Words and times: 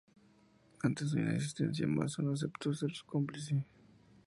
Ante 0.81 1.05
su 1.05 1.19
insistencia, 1.19 1.85
Mason 1.85 2.33
aceptó 2.33 2.73
ser 2.73 2.91
su 2.91 3.05
cómplice. 3.05 3.63